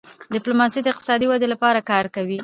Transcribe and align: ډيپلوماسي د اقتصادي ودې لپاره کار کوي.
ډيپلوماسي 0.33 0.79
د 0.81 0.87
اقتصادي 0.91 1.25
ودې 1.27 1.47
لپاره 1.53 1.85
کار 1.91 2.05
کوي. 2.15 2.39